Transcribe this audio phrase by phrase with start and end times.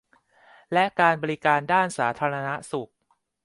[0.73, 2.91] และการบริการด้านสาธารณสุข